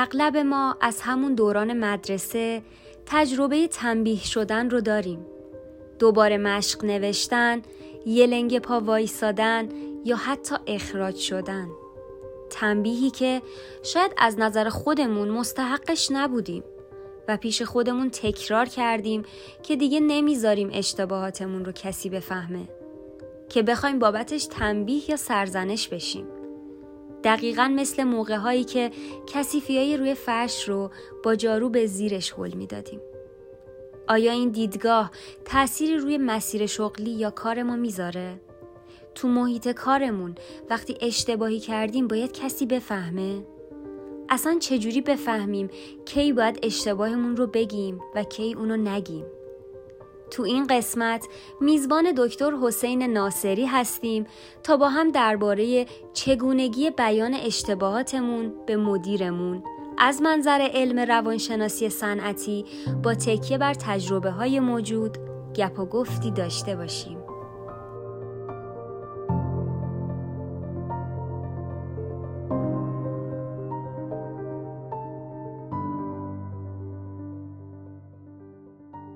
[0.00, 2.62] اغلب ما از همون دوران مدرسه
[3.06, 5.26] تجربه تنبیه شدن رو داریم.
[5.98, 7.62] دوباره مشق نوشتن،
[8.06, 9.68] یه لنگ پا وایسادن
[10.04, 11.68] یا حتی اخراج شدن.
[12.50, 13.42] تنبیهی که
[13.82, 16.64] شاید از نظر خودمون مستحقش نبودیم
[17.28, 19.22] و پیش خودمون تکرار کردیم
[19.62, 22.68] که دیگه نمی‌ذاریم اشتباهاتمون رو کسی بفهمه
[23.48, 26.26] که بخوایم بابتش تنبیه یا سرزنش بشیم
[27.24, 28.90] دقیقا مثل موقع هایی که
[29.26, 30.90] کسیفی روی فرش رو
[31.24, 33.00] با جارو به زیرش حل می‌دادیم.
[34.08, 35.10] آیا این دیدگاه
[35.44, 38.40] تأثیری روی مسیر شغلی یا کار ما می‌ذاره؟
[39.14, 40.34] تو محیط کارمون
[40.70, 43.42] وقتی اشتباهی کردیم باید کسی بفهمه؟
[44.28, 45.68] اصلا چجوری بفهمیم
[46.04, 49.24] کی باید اشتباهمون رو بگیم و کی اونو نگیم؟
[50.30, 51.26] تو این قسمت
[51.60, 54.26] میزبان دکتر حسین ناصری هستیم
[54.62, 59.62] تا با هم درباره چگونگی بیان اشتباهاتمون به مدیرمون
[59.98, 62.64] از منظر علم روانشناسی صنعتی
[63.02, 65.18] با تکیه بر تجربه های موجود
[65.56, 67.18] گپ و گفتی داشته باشیم.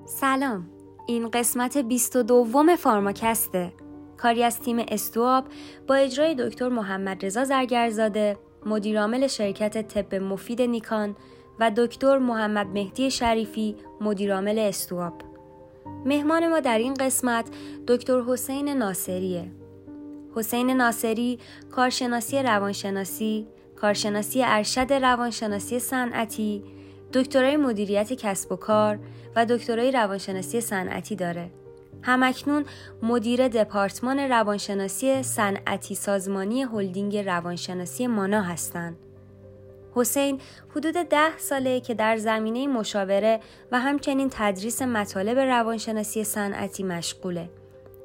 [0.05, 0.72] سلام
[1.05, 3.73] این قسمت 22 فارماکسته.
[4.17, 5.45] کاری از تیم استواب
[5.87, 11.15] با اجرای دکتر محمد رضا زرگرزاده مدیرعامل شرکت طب مفید نیکان
[11.59, 15.13] و دکتر محمد مهدی شریفی مدیرعامل استواب.
[16.05, 17.45] مهمان ما در این قسمت
[17.87, 19.51] دکتر حسین ناصریه.
[20.35, 21.39] حسین ناصری
[21.71, 26.63] کارشناسی روانشناسی کارشناسی ارشد روانشناسی صنعتی
[27.13, 28.99] دکترای مدیریت کسب و کار
[29.35, 31.49] و دکترای روانشناسی صنعتی داره.
[32.01, 32.65] همکنون
[33.01, 38.97] مدیر دپارتمان روانشناسی صنعتی سازمانی هلدینگ روانشناسی مانا هستند.
[39.95, 40.39] حسین
[40.75, 43.39] حدود ده ساله که در زمینه مشاوره
[43.71, 47.49] و همچنین تدریس مطالب روانشناسی صنعتی مشغوله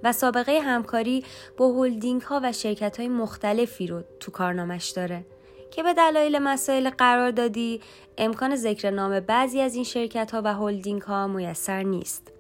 [0.05, 1.25] و سابقه همکاری
[1.57, 5.25] با هلدینگ ها و شرکت های مختلفی رو تو کارنامش داره.
[5.71, 7.81] که به دلایل مسائل قراردادی
[8.19, 12.33] امکان ذکر نام بعضی از این شرکت ها و هلدینگ ها میسر نیست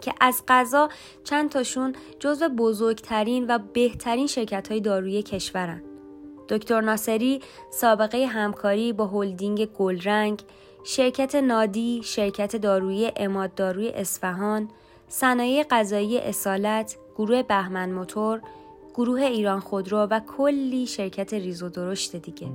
[0.00, 0.88] که از قضا
[1.24, 5.82] چند تاشون جزو بزرگترین و بهترین شرکت های دارویی کشورن.
[6.48, 10.42] دکتر ناصری سابقه همکاری با هلدینگ گلرنگ،
[10.84, 14.68] شرکت نادی، شرکت دارویی اماد داروی اصفهان،
[15.08, 18.40] صنایع غذایی اصالت، گروه بهمن موتور،
[18.94, 22.48] گروه ایران خودرو و کلی شرکت ریز و درشت دیگه.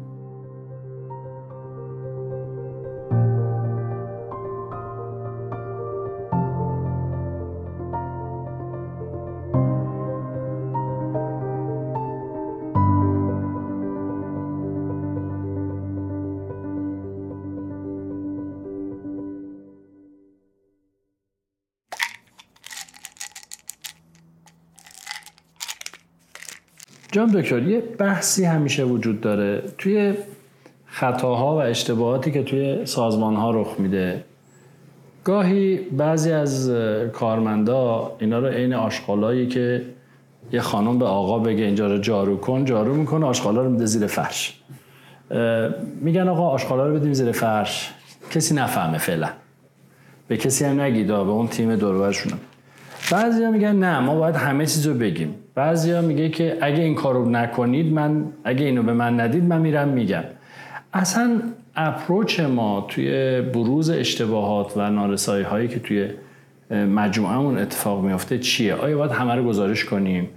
[27.17, 30.13] جان دکتر یه بحثی همیشه وجود داره توی
[30.85, 34.23] خطاها و اشتباهاتی که توی سازمان ها رخ میده.
[35.23, 36.71] گاهی بعضی از
[37.13, 39.85] کارمندا اینا رو عین آشغالایی که
[40.51, 44.07] یه خانم به آقا بگه اینجا رو جارو کن جارو می‌کنه آشغالا رو میده زیر
[44.07, 44.61] فرش.
[46.01, 47.93] میگن آقا آشغالا رو بدیم زیر فرش.
[48.31, 49.29] کسی نفهمه فعلا.
[50.27, 52.39] به کسی هم نگید به اون تیم دورورشونم
[53.11, 55.35] بعضی ها میگن نه ما باید همه چیز رو بگیم.
[55.57, 59.61] بعضی ها میگه که اگه این کارو نکنید من اگه اینو به من ندید من
[59.61, 60.23] میرم میگم.
[60.93, 61.41] اصلا
[61.75, 66.09] اپروچ ما توی بروز اشتباهات و نارسایی هایی که توی
[66.71, 70.29] مجموعهمون اتفاق میافته چیه؟ آیا باید همه رو گزارش کنیم؟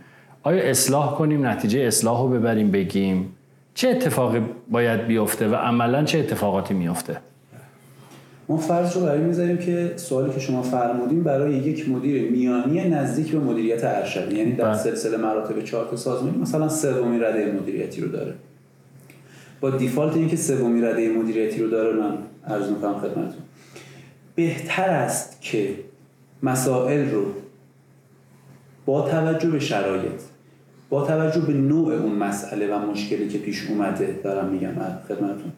[0.43, 3.33] آیا اصلاح کنیم؟ نتیجه اصلاح رو ببریم بگیم؟
[3.75, 7.17] چه اتفاقی باید بیفته و عملا چه اتفاقاتی میافته؟
[8.51, 13.33] ما فرض رو برای می‌ذاریم که سوالی که شما فرمودین برای یک مدیر میانی نزدیک
[13.33, 14.33] به مدیریت ارشد.
[14.33, 14.79] یعنی در بله.
[14.79, 18.35] سلسله مراتب چهار سازمانی مثلا سومین رده مدیریتی رو داره.
[19.61, 23.43] با دیفالت اینکه سومین رده مدیریتی رو داره من عرض می‌کنم خدمتتون.
[24.35, 25.75] بهتر است که
[26.43, 27.25] مسائل رو
[28.87, 30.21] با توجه به شرایط
[30.89, 34.73] با توجه به نوع اون مسئله و مشکلی که پیش اومده دارم میگم
[35.09, 35.53] خدمتتون.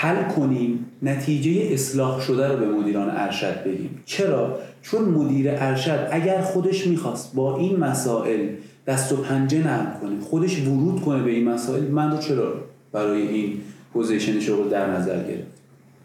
[0.00, 6.40] حل کنیم نتیجه اصلاح شده رو به مدیران ارشد بگیم چرا؟ چون مدیر ارشد اگر
[6.40, 8.48] خودش می‌خواست با این مسائل
[8.86, 12.54] دست و پنجه نرم کنه خودش ورود کنه به این مسائل من رو چرا
[12.92, 13.60] برای این
[13.92, 15.50] position شغل در نظر گرفت؟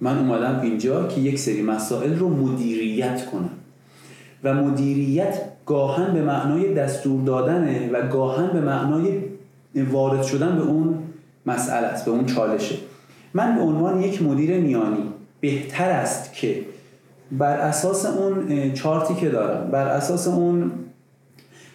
[0.01, 3.49] من اومدم اینجا که یک سری مسائل رو مدیریت کنم.
[4.43, 9.19] و مدیریت گاهاً به معنای دستور دادنه و گاهاً به معنای
[9.91, 10.97] وارد شدن به اون
[11.45, 12.75] مسئله است به اون چالشه.
[13.35, 15.03] من به عنوان یک مدیر میانی
[15.39, 16.61] بهتر است که
[17.31, 20.71] بر اساس اون چارتی که دارم بر اساس اون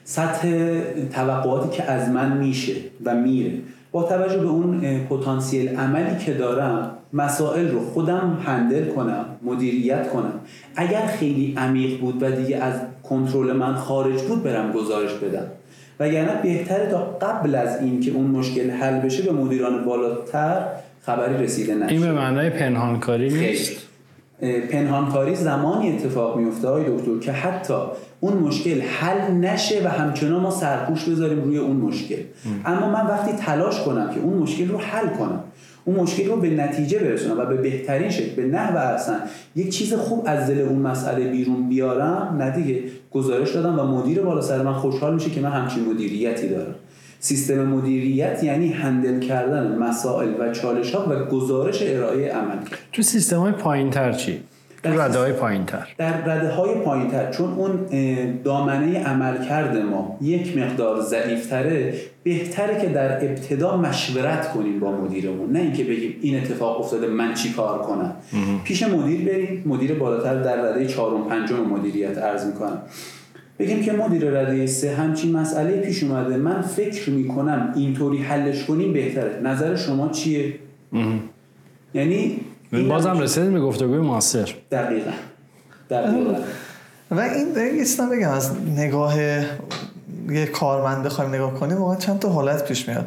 [0.05, 0.81] سطح
[1.13, 2.75] توقعاتی که از من میشه
[3.05, 3.53] و میره
[3.93, 10.33] با توجه به اون پتانسیل عملی که دارم مسائل رو خودم هندل کنم مدیریت کنم.
[10.77, 15.47] اگر خیلی عمیق بود و دیگه از کنترل من خارج بود برم گزارش بدم.
[16.01, 20.67] وگرنه بهتره تا قبل از این که اون مشکل حل بشه به مدیران بالاتر
[21.03, 23.73] خبری رسیده نشه این به معنای پنهانکاری نیست؟
[24.71, 27.75] پنهانکاری زمانی اتفاق میفته های دکتر که حتی
[28.21, 32.23] اون مشکل حل نشه و همچنان ما سرپوش بذاریم روی اون مشکل.
[32.65, 35.45] اما من وقتی تلاش کنم که اون مشکل رو حل کنم
[35.85, 39.21] اون مشکل رو به نتیجه برسونم و به بهترین شکل به نحو احسن
[39.57, 42.83] یک چیز خوب از دل اون مسئله بیرون بیارم نه دیگه
[43.13, 46.75] گزارش دادم و مدیر بالا سر من خوشحال میشه که من همچین مدیریتی دارم.
[47.23, 52.57] سیستم مدیریت یعنی هندل کردن مسائل و چالش ها و گزارش ارائه عمل.
[52.93, 54.41] تو سیستم های پایین تر چی؟
[54.83, 57.87] در رده های پایین تر در رده های پایین تر چون اون
[58.45, 65.53] دامنه عمل کرده ما یک مقدار ضعیفتره بهتره که در ابتدا مشورت کنیم با مدیرمون.
[65.53, 68.17] نه اینکه بگیم این اتفاق افتاده من چی کار کنم.
[68.65, 69.63] پیش مدیر بریم.
[69.67, 72.83] مدیر بالاتر در رده چهارم پنجم مدیریت عرض می‌کنم.
[73.61, 76.37] بگیم که مدیر رده سه همچین مسئله پیش اومده.
[76.37, 79.41] من فکر می‌کنم اینطوری حلش کنیم بهتره.
[79.43, 80.55] نظر شما چیه؟
[81.95, 82.41] یعنی
[82.89, 84.55] بازم رسید به گفتگوی موثر.
[84.71, 85.11] دقیقا.
[85.91, 86.35] دقیقا.
[87.11, 88.31] و این یه بگم.
[88.31, 89.19] از نگاه
[90.31, 93.07] یه کارمند بخوایم نگاه کنیم واقعا چند تا حالت پیش میاد.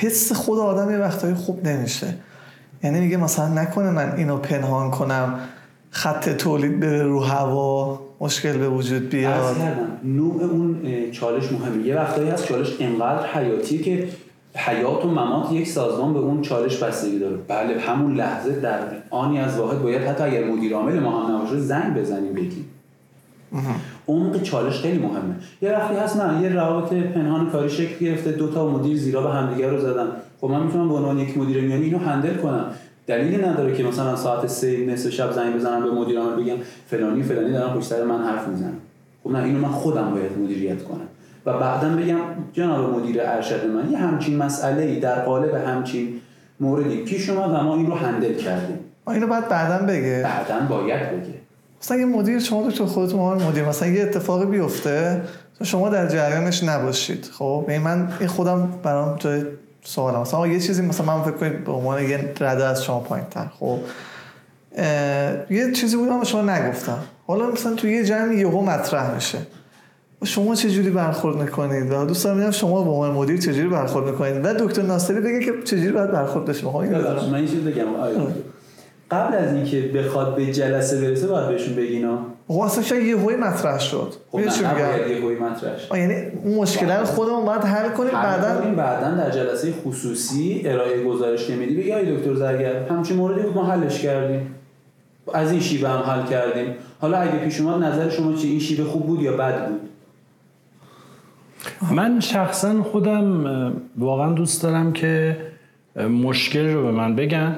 [0.00, 2.14] حس خود آدم یه وقتایی خوب نمیشه.
[2.82, 5.38] یعنی میگه مثلا نکنه من اینو پنهان کنم.
[5.96, 9.56] خط تولید بره رو هوا مشکل به وجود بیاد.
[10.04, 10.76] نوع اون
[11.12, 11.86] چالش مهمه.
[11.86, 14.08] یه وقتایی هست چالش انقدر حیاتیه که
[14.54, 17.36] حیات و ممات یک سازمان به اون چالش بستگی داره.
[17.48, 18.78] بله همون لحظه در
[19.10, 22.64] آنی از واحد باید حتی اگر مدیر عامل ما هم نباشه زنگ بزنیم بگیم.
[24.08, 25.34] عمق چالش خیلی مهمه.
[25.62, 29.30] یه وقتی هست نه یه روابط پنهان کاری شکل گرفته دو تا مدیر زیرا به
[29.30, 30.06] همدیگه رو زدن.
[30.40, 32.70] خب من می‌تونم به عنوان یک مدیر میانی اینو هندل کنم.
[33.06, 36.56] دلیلی نداره که مثلا ساعت سه نصف شب زنگ بزنم به مدیر عامل بگم
[36.86, 38.76] فلانی فلانی دارن پشت سر من حرف می‌زنن.
[39.24, 41.08] خب نه اینو من خودم باید مدیریت کنم.
[41.46, 42.18] و بعدا بگم
[42.52, 46.20] جناب مدیر ارشد من یه همچین مسئله ای در قالب همچین
[46.60, 48.78] موردی پیش اومد و ما این رو هندل کردیم.
[49.08, 50.22] اینو بعد بعدا بگه.
[50.24, 51.34] بعدا باید بگه.
[51.82, 55.22] مثلا یه مدیر شما دکتر خودتون مدیر مثلا یه اتفاقی بیفته
[55.62, 57.30] شما در جریانش نباشید.
[57.32, 59.44] خب من این خودم برام جای
[59.86, 60.20] سوالم.
[60.20, 63.46] مثلا یه چیزی مثلا من فکر کنید به عنوان یه رده از شما پایین تر
[63.60, 63.78] خب
[65.50, 66.98] یه چیزی بودم شما نگفتم.
[67.26, 69.38] حالا مثلا تو یه جمعی یهو مطرح میشه.
[70.24, 74.06] شما چه جوری برخورد می‌کنید؟ و دوست دارم شما به عنوان مدیر چه جوری برخورد
[74.06, 77.84] می‌کنید؟ و دکتر ناصری بگه که چه جوری باید برخورد بشه من این چیز بگم.
[79.10, 82.18] قبل از اینکه بخواد به جلسه برسه باید بهشون بگینا
[82.48, 84.12] خب اصلا شاید یه هوی مطرح شد.
[84.32, 85.94] خب نه نباید یه هوی مطرح شد.
[85.94, 86.14] یعنی
[86.44, 91.76] اون مشکل رو خودمون باید حل کنیم بعدا بعدا در جلسه خصوصی ارائه گزارش نمیدی.
[91.76, 94.54] بگی آی دکتر زرگر همچین موردی بود ما حلش کردیم.
[95.34, 96.74] از این شیوه هم حل کردیم.
[97.00, 99.80] حالا اگه پیش اومد نظر شما چی؟ این شیوه خوب بود یا بد بود؟
[101.90, 105.36] من شخصا خودم واقعا دوست دارم که
[105.96, 107.56] مشکل رو به من بگن.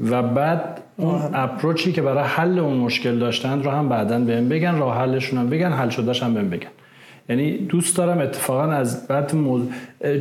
[0.00, 4.78] و بعد اون اپروچی که برای حل اون مشکل داشتن رو هم بعدا بهم بگن
[4.78, 6.68] راه حلشون هم بگن حل شدهش هم بهم بگن.
[7.28, 9.32] یعنی دوست دارم اتفاقا از بعد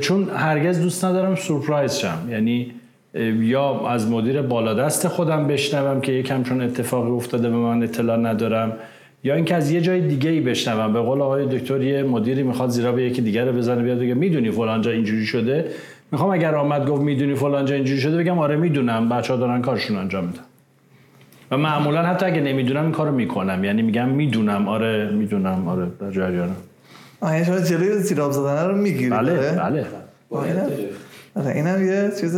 [0.02, 2.18] چون هرگز دوست ندارم سورپرایز شم.
[2.30, 2.72] یعنی
[3.40, 8.74] یا از مدیر بالادست خودم بشنوم که یکم چون اتفاقی افتاده به من اطلاع ندارم
[9.24, 10.94] یا اینکه از یه جای دیگه ای بشنوم.
[10.94, 14.14] به قول آقای دکتر یه مدیری می‌خواد زیرا به یکی دیگه رو بزنه بیاد بگه
[14.14, 15.66] می‌دونی فلان جا اینجوری شده.
[16.12, 19.62] می‌خوام اگر آمد گفت می‌دونی فلان جا اینجوری شده بگم آره می‌دونم بچه ها دارن
[19.62, 20.42] کارشون انجام میدن.
[21.52, 23.64] و معمولا حتی اگه نمی‌دونم این کارو می‌کنم.
[23.64, 26.56] یعنی میگم می‌دونم آره می‌دونم آره در جریانم.
[27.22, 29.86] آیا شما جلوی زیراب زدن رو می‌گیری بله بله.
[31.36, 32.38] آره اینم یه چیز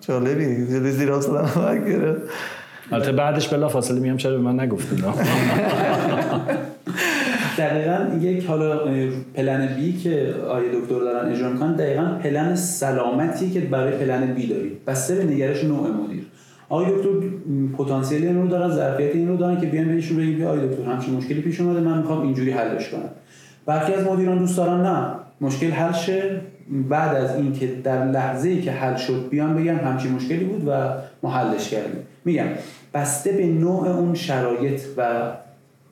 [0.00, 0.66] جالبی.
[0.66, 2.22] جلوی زیراب زدن رو گرفت.
[2.92, 5.04] البته بعدش بلا فاصله میام چرا به من نگفتید؟
[7.58, 8.78] دقیقا یک حالا
[9.34, 14.46] پلن بی که آیه دکتر دارن اجرا می‌کنن دقیقا پلن سلامتی که برای پلن بی
[14.46, 16.26] دارید بسته به نگرش نوع مدیر.
[16.68, 17.08] آقای دکتر
[17.78, 20.82] پتانسیل این رو دارن ظرفیت این رو دارن که بیان بهشون بگیم بیا آقای دکتر
[20.82, 23.10] همچین مشکلی پیش اومده من می‌خوام اینجوری حلش کنم.
[23.66, 25.10] برخی از مدیران دوست دارن نه
[25.40, 26.40] مشکل حل شه.
[26.88, 30.70] بعد از اینکه در لحظه ای که حل شد بیان بگن همچین مشکلی بود و
[31.22, 32.00] ما حلش کردیم.
[32.24, 32.46] میگم
[32.94, 35.32] بسته به نوع اون شرایط و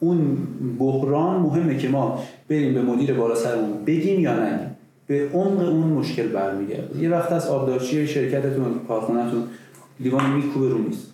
[0.01, 0.39] اون
[0.79, 4.77] بحران مهمه که ما بریم به مدیر بالا سرمون بگیم یا نگیم.
[5.07, 6.99] به عمق اون مشکل برمیگرده.
[6.99, 9.43] یه وقت از آبدارچی شرکتتون کارخونهتون
[10.01, 11.07] لیوان میکوبه رو میز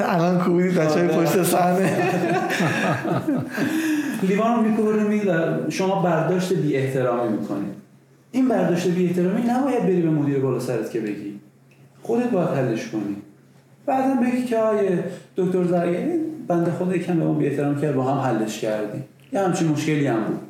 [0.00, 2.10] الان کوبیدی بچه های پشت صحنه.
[4.22, 5.22] لیوان رو میکوبه رو میز
[5.68, 7.74] شما برداشت بی احترامی می‌کنید.
[8.32, 11.40] این برداشت بی احترامی نباید بری به مدیر بالا سرت که بگی.
[12.02, 13.16] خودت باید حلش کنی.
[13.88, 14.56] بعدا بگی که
[15.36, 16.18] دکتر زرگری
[16.48, 19.04] بنده خود یکم به ما بی احترام کرد با هم حلش کردیم.
[19.32, 20.40] یه همچین مشکلی هم بود.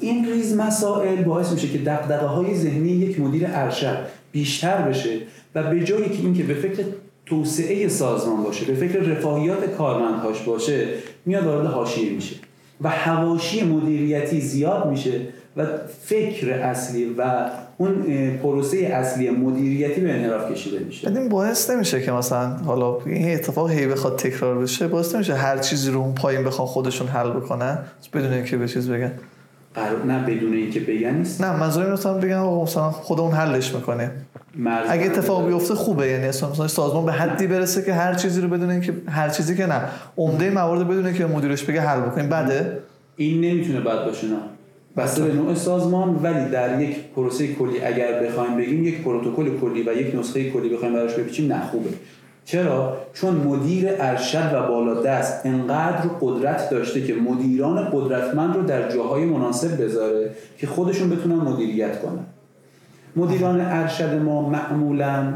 [0.00, 3.98] این ریز مسائل باعث میشه که دقدقه های ذهنی یک مدیر ارشد
[4.32, 5.18] بیشتر بشه
[5.54, 6.84] و به جایی که اینکه به فکر
[7.26, 10.86] توسعه سازمان باشه به فکر رفاهیات کارمندهاش باشه
[11.26, 12.36] میاد وارد حاشیه میشه
[12.80, 15.20] و حواشی مدیریتی زیاد میشه
[15.56, 15.66] و
[16.02, 18.04] فکر اصلی و اون
[18.42, 21.08] پروسه اصلی مدیریتی به انحراف کشیده میشه.
[21.08, 25.58] این باعث نمیشه که مثلا حالا این اتفاق هی بخواد تکرار بشه باعث نمیشه هر
[25.58, 27.78] چیزی رو اون پایین بخوان خودشون حل بکنن.
[28.12, 29.12] بدون اینکه به چیز بگن.
[30.06, 31.40] نه بدون اینکه بگن نیست.
[31.40, 34.10] نه منظورم مثلا بگن آقا مثلا خودمون حلش می‌کنه
[34.88, 38.70] اگه اتفاق بیفته خوبه یعنی مثلا سازمان به حدی برسه که هر چیزی رو بدون
[38.70, 39.80] اینکه هر چیزی که نه
[40.16, 42.28] عمده موارد بدونه که مدیرش بگه حل بکنیم.
[42.28, 42.78] بده
[43.16, 44.36] این نمی‌تونه بد باشه نه.
[44.96, 49.82] بسته به نوع سازمان ولی در یک پروسه کلی اگر بخوایم بگیم یک پروتکل کلی
[49.82, 51.90] و یک نسخه کلی بخوایم براش بپیچیم نه خوبه.
[52.44, 58.88] چرا؟ چون مدیر ارشد و بالا دست انقدر قدرت داشته که مدیران قدرتمند رو در
[58.88, 62.26] جاهای مناسب بذاره که خودشون بتونن مدیریت کنن.
[63.16, 65.32] مدیران ارشد ما معمولا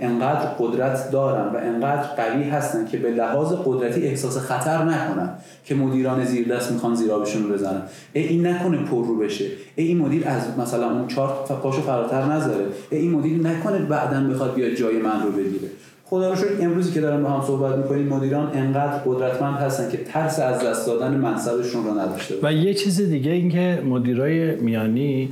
[0.00, 5.30] انقدر قدرت دارن و انقدر قوی هستن که به لحاظ قدرتی احساس خطر نکنن
[5.64, 7.82] که مدیران زیر دست می‌خوان زیرابشون رو بزنن.
[8.12, 9.44] ای این نکنه پر رو بشه.
[9.76, 11.28] ای این مدیر از مثلا اون چهار
[11.62, 12.64] پاشو فراتر نذاره.
[12.90, 15.68] ای این مدیر نکنه بعدا بخواد بیاد جای من رو بگیره.
[16.04, 19.98] خدا رو شکر امروزی که دارم با هم صحبت می‌کنیم مدیران انقدر قدرتمند هستن که
[20.04, 25.28] ترس از دست دادن منصبشون رو نداشته و یه چیز دیگه اینکه مدیرای میانی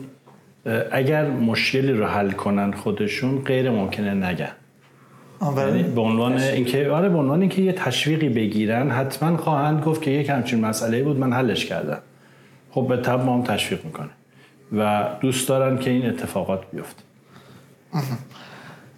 [0.90, 4.52] اگر مشکلی رو حل کنن خودشون غیر ممکنه نگن.
[5.56, 10.10] یعنی به عنوان اینکه آره به عنوان اینکه یه تشویقی بگیرن حتما خواهند گفت که
[10.10, 11.98] یک همچین مسئله بود من حلش کردم.
[12.70, 14.10] خب به طب ما هم تشویق می‌کنه
[14.76, 17.02] و دوست دارن که این اتفاقات بیفته.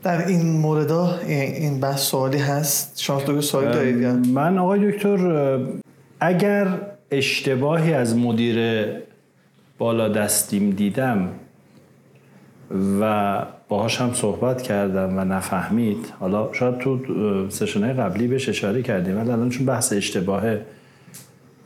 [0.03, 3.01] در این مورد این بحث سوالی هست.
[3.01, 5.59] شما دو سوالی دارید من آقای دکتر
[6.21, 6.67] اگر
[7.11, 8.87] اشتباهی از مدیر
[9.79, 11.29] بالا دستیم دیدم
[13.01, 16.13] و باهاش هم صحبت کردم و نفهمید.
[16.21, 16.99] حالا شاید تو
[17.49, 20.67] سشنهای قبلی بهش اشاره کردیم ولی الان چون بحث اشتباهه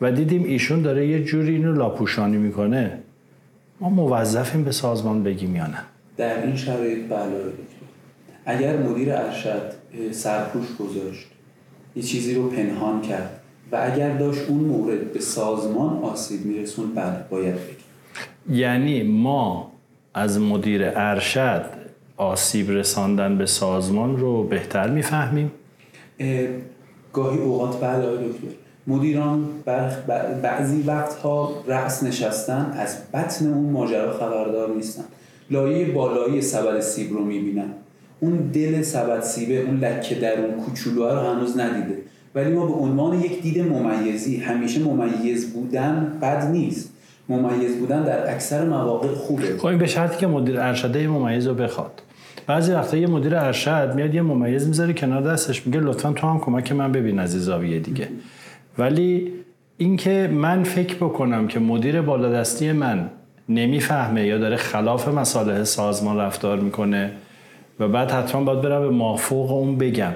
[0.01, 2.99] و دیدیم ایشون داره یه جوری اینو لاپوشانی می‌کنه
[3.81, 5.79] ما موظفیم به سازمان بگیم یا نه؟
[6.17, 7.31] در این شرایط بله.
[8.47, 9.73] اگر مدیر ارشد
[10.11, 11.27] سرپوش گذاشت
[11.97, 13.41] یه چیزی رو پنهان کرد
[13.73, 18.61] و اگر داشت اون مورد به سازمان آسیب میرسون بله باید بگیم.
[18.61, 19.70] یعنی ما
[20.15, 21.65] از مدیر ارشد
[22.17, 25.53] آسیب رساندن به سازمان رو بهتر می‌فهمیم؟
[27.13, 28.49] گاهی اوقات بله دکتر.
[28.87, 29.45] مدیران
[30.43, 35.05] بعضی وقتها رأس نشستن از بطن اون ماجرا خبردار نیستن.
[35.51, 37.71] لایه بالایی سبد سیب رو می‌بینن.
[38.21, 41.99] اون دل سبد سیبه اون لکه در اون کوچولوها رو هنوز ندیده.
[42.35, 46.93] ولی ما به عنوان یک دید ممیزی همیشه ممیز بودن بد نیست.
[47.31, 49.59] ممیز بودن در اکثر مواقع خوبه.
[49.59, 52.03] خب این به شرطی که مدیر ارشده ممیز رو بخواد.
[52.47, 56.41] بعضی وقتا یه مدیر ارشد میاد یه ممیز می‌ذاره کنار دستش میگه لطفا تو هم
[56.41, 58.09] کمک من ببین از زاویه دیگه.
[58.79, 59.33] ولی
[59.77, 63.11] اینکه من فکر بکنم که مدیر بالادستی من
[63.49, 67.11] نمی‌فهمه یا داره خلاف مصالح سازمان رفتار می‌کنه
[67.81, 70.13] و بعد حتما باید برم به مافوق اون بگم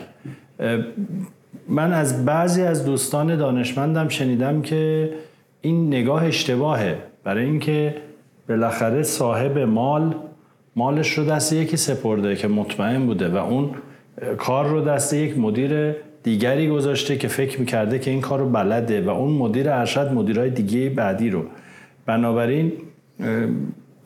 [1.69, 5.11] من از بعضی از دوستان دانشمندم شنیدم که
[5.65, 6.99] این نگاه اشتباهه.
[7.25, 7.95] برای اینکه
[8.49, 10.15] بالاخره صاحب مال
[10.77, 13.71] مالش رو دست یکی سپرده که مطمئن بوده و اون
[14.39, 19.01] کار رو دست یک مدیر دیگری گذاشته که فکر می‌کرده که این کار رو بلده
[19.01, 21.45] و اون مدیر ارشد مدیرای دیگه بعدی رو.
[22.07, 22.73] بنابراین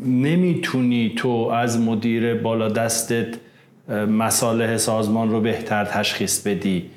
[0.06, 3.26] نمی‌تونی تو از مدیر بالا دستت
[4.18, 6.90] مصالح سازمان رو بهتر تشخیص بدی.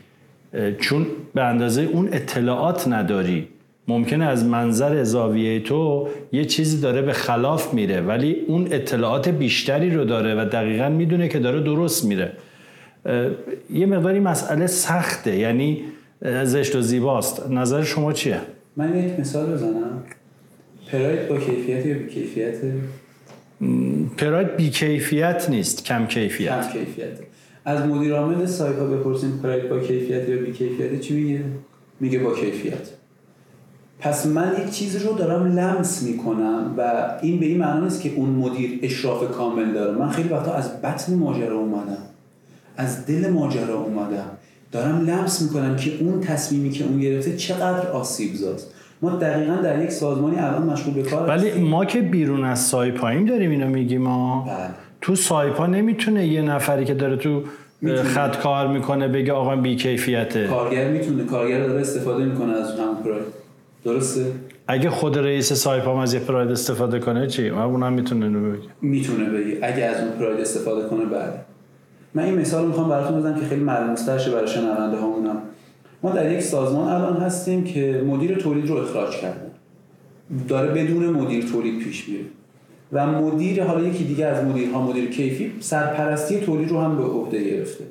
[0.79, 3.47] چون به اندازه اون اطلاعات نداری.
[3.91, 9.89] ممکنه از منظر زاویه تو یه چیزی داره به خلاف میره ولی اون اطلاعات بیشتری
[9.89, 12.31] رو داره و دقیقا می‌دونه که داره درست میره.
[13.69, 15.83] یه مقداری مسئله سخته یعنی
[16.43, 17.49] زشت و زیباست.
[17.49, 18.37] نظر شما چیه؟
[18.77, 20.03] من یک مثال بزنم.
[20.91, 22.55] پراید با کیفیت یا بی کیفیت
[24.17, 26.49] پراید بی کیفیت نیست کم کیفیت.
[26.49, 27.19] کم کیفیت.
[27.65, 31.41] از مدیر عامل سایپا بپرسیم پراید با کیفیت یا بی کیفیت چی میگه؟
[31.99, 33.00] میگه با کیفیت.
[34.01, 36.81] پس من یک چیزی رو دارم لمس می‌کنم و
[37.21, 39.97] این به این معنا نیست که اون مدیر اشراف کامل داره.
[39.97, 41.97] من خیلی وقتا از بطن ماجرا اومدم.
[42.77, 44.25] از دل ماجرا اومدم.
[44.71, 48.73] دارم لمس می‌کنم که اون تصمیمی که اون گرفته چقدر آسیب زاست.
[49.01, 53.25] ما دقیقا در یک سازمانی الان مشغول به کار ولی ما که بیرون از سایپاییم
[53.25, 54.55] داریم اینو میگیم ما بله.
[55.01, 57.43] تو سایپا نمی‌تونه یه نفری که داره تو
[57.81, 58.03] می‌تونه.
[58.03, 60.47] خط کار می‌کنه بگه آقا بی کیفیته.
[60.47, 61.23] کارگر می‌تونه.
[61.23, 63.40] کارگر داره استفاده می‌کنه از پراید
[63.83, 64.25] درسته؟
[64.67, 68.67] اگه خود رئیس سایپا هم از یه پراید استفاده کنه چی؟ اونم می‌تونه اینو بگه.
[68.81, 71.33] می‌تونه بگی اگه از اون پراید استفاده کنه بله.
[72.13, 75.41] من این مثال می‌خوام براتون بزنم که خیلی ملموس‌تر شه برای شنونده هامونم.
[76.03, 79.51] ما در یک سازمان الان هستیم که مدیر تولید رو اخراج کردن
[80.47, 82.23] داره بدون مدیر تولید پیش میره.
[82.93, 87.43] و مدیر حالا یکی دیگه از مدیرها مدیر کیفی سرپرستی تولید رو هم به عهده
[87.43, 87.83] گرفته.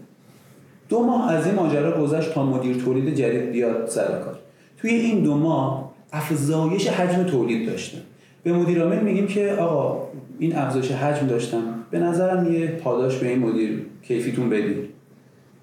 [0.89, 4.39] دو ماه از این ماجرا گذشت تا مدیر تولید جدید بیاد سر کار.
[4.81, 8.01] توی این دو ماه افزایش حجم تولید داشتن
[8.43, 10.09] به مدیر عامل میگیم که آقا
[10.39, 11.63] این افزایش حجم داشتم.
[11.91, 14.91] به نظرم یه پاداش به این مدیر کیفیتون بدید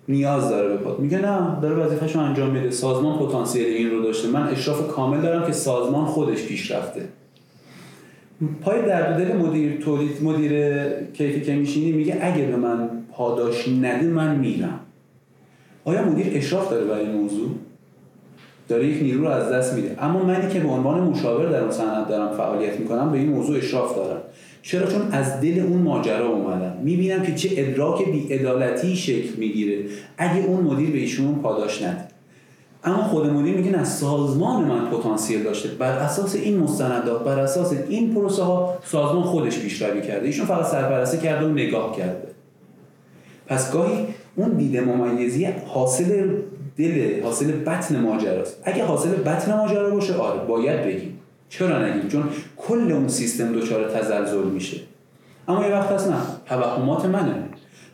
[0.07, 1.00] نیاز داره به پاد.
[1.00, 2.71] میگه نه داره وظیفه‌ش انجام میده.
[2.71, 4.27] سازمان پتانسیل این رو داشته.
[4.27, 7.01] من اشراف کامل دارم که سازمان خودش پیشرفته.
[8.62, 10.51] پای درد دل مدیر تولید مدیر
[11.13, 14.79] کیفی که میشینی میگه اگه به من پاداش نده من میرم.
[15.86, 17.50] آیا مدیر اشراف داره برای این موضوع؟
[18.67, 19.95] داره یک نیرو رو از دست میده.
[20.00, 23.57] اما منی که به عنوان مشاور در اون صنعت دارم فعالیت می‌کنم به این موضوع
[23.57, 24.21] اشراف دارم.
[24.62, 26.77] چرا؟ چون از دل اون ماجرا اومدم.
[26.83, 29.86] می‌بینم که چه ادراک بیعدالتی شکل می‌گیره.
[30.17, 32.07] اگه اون مدیر به ایشون پاداش نده.
[32.83, 35.69] اما خود مدیر میگه نه سازمان من پتانسیل داشته.
[35.69, 40.25] بر اساس این مستندات بر اساس این پروسه ها سازمان خودش پیشروی کرده.
[40.25, 42.27] ایشون فقط سرپرستی کرده و نگاه کرده.
[43.47, 44.05] پس گاهی
[44.36, 46.29] اون دید ممیزی حاصل
[46.77, 48.62] دل حاصل بطن ماجراست.
[48.63, 51.19] اگه حاصل بطن ماجرا باشه آره باید بگیم.
[51.50, 52.23] چرا نگیم؟ چون
[52.58, 54.78] کل اون سیستم دچار تزلزل میشه.
[55.47, 56.17] اما یه وقت هست نه.
[56.45, 57.36] توهمات منه.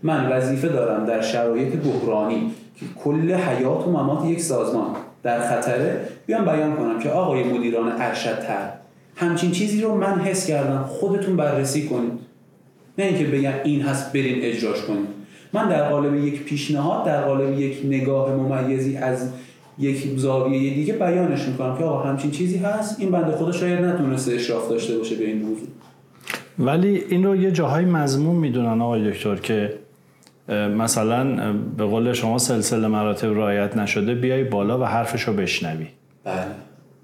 [0.03, 6.09] من وظیفه دارم در شرایط بحرانی که کل حیات و ممات یک سازمان در خطره
[6.25, 8.69] بیام بیان کنم که آقای مدیران ارشدتر
[9.15, 10.83] همچین چیزی رو من حس کردم.
[10.83, 12.19] خودتون بررسی کنید.
[12.97, 15.22] نه اینکه بگم این هست برین اجراش کنید
[15.53, 19.29] من در قالب یک پیشنهاد در قالب یک نگاه ممیزی از
[19.79, 22.99] یک زاویه دیگه بیانش می‌کنم که آقا همچین چیزی هست.
[22.99, 25.67] این بنده خدا شاید نتونسته اشراف داشته باشه به این موضوع.
[26.59, 29.73] ولی این رو یه جاهای مضمون می‌دونن آقای دکتر که
[30.77, 35.87] مثلا به قول شما سلسله مراتب رعایت نشده بیای بالا و حرفش رو بشنوی.
[36.23, 36.45] بله.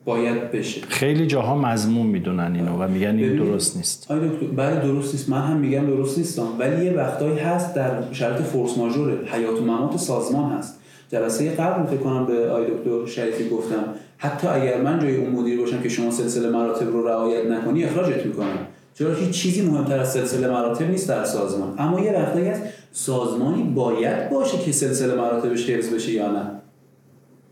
[0.09, 0.81] باید بشه.
[0.87, 4.11] خیلی جاها مضمون می‌دونن اینو و میگن این درست نیست.
[4.11, 5.29] آیا دکتر بله درست نیست.
[5.29, 9.65] من هم میگم درست نیستم ولی یه وقتایی هست در شرایط فورس ماژور حیات و
[9.65, 10.79] ممات سازمان هست.
[11.11, 13.83] جلسه قبل فکر کنم به آقای دکتر شریفی گفتم
[14.17, 18.25] حتی اگر من جای اون مدیر باشم که شما سلسله مراتب رو رعایت نکنی اخراجت
[18.25, 18.67] می‌کنم.
[18.93, 21.75] چرا هیچ چیزی مهمتر از سلسله مراتب نیست در سازمان.
[21.77, 26.58] اما یه وقتایی هست سازمانی باید باشه که سلسله مراتبش حفظ بشه یا نه.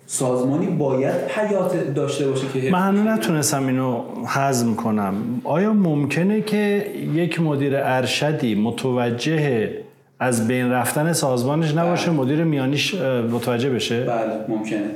[0.09, 5.13] سازمانی باید حیات داشته باشه که من هنوز نتونستم اینو هضم کنم.
[5.43, 9.71] آیا ممکنه که یک مدیر ارشدی متوجه
[10.19, 12.19] از بین رفتن سازمانش نباشه؟ بله.
[12.19, 12.95] مدیر میانیش
[13.31, 14.89] متوجه بشه؟ بله ممکنه.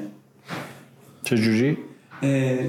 [1.23, 1.77] چجوری؟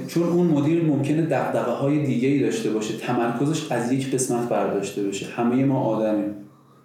[0.08, 2.96] چون اون مدیر ممکنه دقدقه های دیگه ای داشته باشه.
[2.96, 5.26] تمرکزش از یک قسمت برداشته بشه.
[5.36, 6.34] همه ما آدمیم.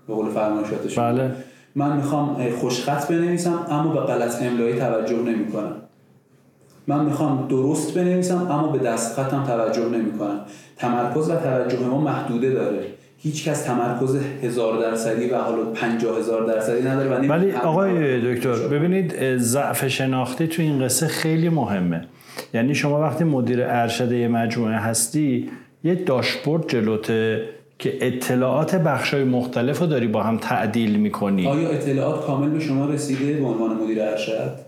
[0.08, 1.32] به قول فرمایشاتش بله.
[1.78, 5.76] من می‌خوام خوشخط بنویسم اما به غلط املایی توجه نمی‌کنم.
[6.88, 10.40] من می‌خوام درست بنویسم اما به دست خطم توجه نمی‌کنم.
[10.78, 12.86] تمرکز و توجه ما محدوده داره.
[13.18, 19.38] هیچ کس تمرکز هزار درصدی و حالا پنجاه هزار درصدی نداره ولی آقای دکتر ببینید
[19.38, 22.08] ضعف شناختی تو این قصه خیلی مهمه.
[22.54, 25.50] یعنی شما وقتی مدیر ارشد یه مجموعه هستی
[25.84, 31.48] یه داشبورد جلوته که اطلاعات بخشای مختلف رو داری با هم تعدیل می‌کنی.
[31.48, 34.68] آیا اطلاعات کامل به شما رسیده به عنوان مدیر ارشد؟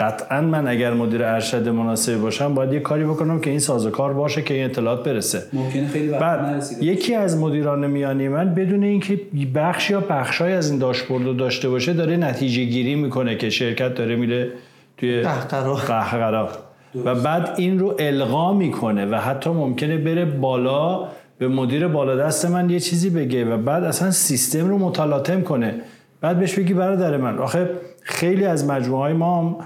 [0.00, 4.42] قطعا من اگر مدیر ارشد مناسب باشم باید یه کاری بکنم که این سازوکار باشه
[4.42, 5.42] که این اطلاعات برسه.
[5.52, 9.20] ممکنه خیلی وقت یکی از مدیران میانی من بدون اینکه
[9.54, 13.94] بخش یا بخشای از این داشبورد رو داشته باشه داره نتیجه گیری می‌کنه که شرکت
[13.94, 14.50] داره میره
[14.96, 15.22] توی
[15.86, 16.48] قهقرا.
[17.04, 22.46] و بعد این رو القا می‌کنه و حتی ممکنه بره بالا به مدیر بالا دست
[22.46, 25.74] من یه چیزی بگه و بعد اصلا سیستم رو متلاطم کنه.
[26.20, 27.38] بعد بهش بگی برادر من.
[27.38, 27.70] آخه
[28.02, 29.58] خیلی از مجموعه های ما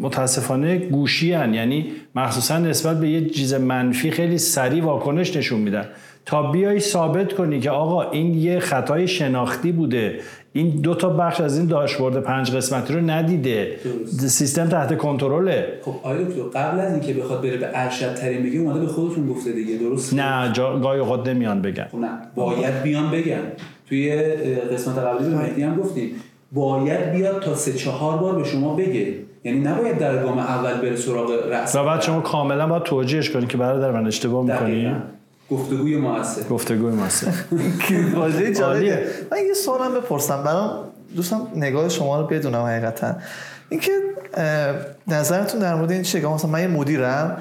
[0.00, 1.54] متاسفانه گوشی هن.
[1.54, 5.84] یعنی مخصوصا نسبت به یه چیز منفی خیلی سریع واکنش نشون میدن.
[6.26, 10.20] تا بیای ثابت کنی که آقا این یه خطای شناختی بوده.
[10.56, 13.76] این دو تا بخش از این داشبورد پنج قسمتی رو ندیده.
[14.26, 15.78] سیستم تحت کنترله.
[15.82, 19.28] خب آیا دکتر قبل از اینکه بخواد بره به ارشد ترین بگه اومده به خودتون
[19.28, 21.86] گفته دیگه درست؟ نه جا گاهی اوقات نمیان بگن.
[21.92, 22.08] خب نه.
[22.34, 23.42] باید بیان بگن.
[23.88, 24.12] توی
[24.72, 26.10] قسمت قبلی به مهدی هم گفتیم.
[26.52, 29.14] باید بیاد تا سه چهار بار به شما بگه.
[29.44, 31.76] یعنی نباید در گام اول بره سراغ رأس.
[31.76, 34.96] و بعد شما کاملا باید توجیهش کنید که برادر من اشتباه می‌کنی.
[35.50, 37.32] گفتگوی موثر گفتگوی ماسه
[38.16, 39.06] واژه جالبیه.
[39.32, 40.42] من یه سوالم بپرسم.
[40.42, 40.84] برام
[41.16, 43.14] دوستم نگاه شما رو بدونم حقیقتا.
[43.68, 43.90] اینکه
[45.08, 47.36] نظرتون در مورد این چیه؟ که مثلا من یه مدیرم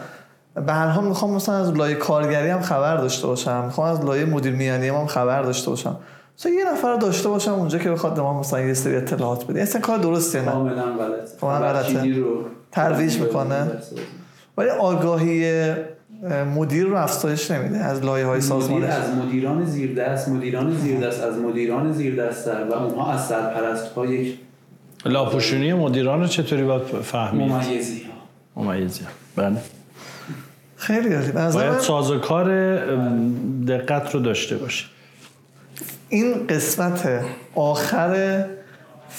[0.65, 3.63] به هر حال می‌خوام مثلا از لایه کارگری هم خبر داشته باشم.
[3.65, 5.97] می‌خوام از لایه مدیر میانی هم خبر داشته باشم.
[6.39, 9.61] مثلا یه نفر رو داشته باشم اونجا که بخواد من مثلا یه سری اطلاعات بده.
[9.61, 12.23] اصلا کار درسته نه؟ کاملا غلط کاملا غلطه.
[12.71, 13.71] ترویج می‌کنه.
[14.57, 15.75] ولی آگاهی اه،
[16.29, 20.99] مدیر رو افزایش نمیده از لایه های مدیر سازمانش از مدیران زیر دست مدیران زیر
[20.99, 24.37] دست از مدیران زیر دست و اونها از سرپرست ها یک
[25.05, 28.01] لاپوشونی مدیران رو چطوری باید فهمید؟ ممیزی
[28.55, 29.01] ها ممیزی
[29.35, 29.57] بله.
[30.77, 31.31] خیلی عالی.
[31.31, 32.75] باید من سازوکار
[33.67, 34.85] دقت رو داشته باشه
[36.09, 38.43] این قسمت آخر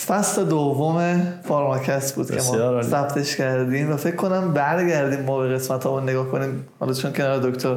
[0.07, 2.83] فصل دوم فارماکست بود که ما.
[2.83, 6.66] ثبتش کردیم و فکر کنم برگردیم ما به قسمت ها نگاه کنیم.
[6.80, 7.76] حالا چون کنار دکتر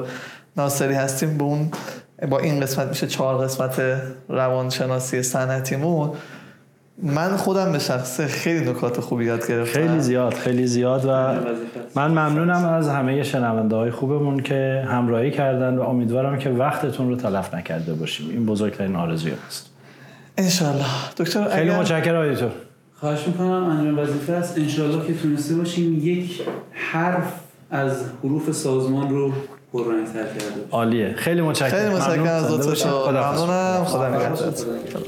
[0.57, 1.71] ناصری هستیم به اون
[2.29, 3.81] با این قسمت میشه چهار قسمت
[4.29, 6.11] روانشناسی صنعتیمون.
[7.03, 9.79] من خودم به شخصه خیلی نکات خوبی یاد گرفتم.
[9.79, 11.09] خیلی زیاد خیلی زیاد و.
[11.95, 17.15] من ممنونم از همه شنونده های خوبمون که همراهی کردن و امیدوارم که وقتتون رو
[17.15, 18.29] تلف نکرده باشیم.
[18.29, 19.76] این بزرگترین آرزوی است.
[20.37, 20.85] انشالله
[21.17, 22.51] دکتر خیلی اگر- متشکرم آیتور
[22.99, 27.33] خواهش می‌کنم انجام وظیفه است انشالله که تونسته باشیم یک حرف
[27.71, 29.31] از حروف سازمان رو
[29.73, 32.27] پررنگتر کرده عالیه خیلی متشکرم خیلی متشکرم ممنون.
[32.59, 32.77] از لطف.
[32.79, 33.11] شما.
[33.11, 35.03] ممنونم خدا نگهدار خدا نگهدار.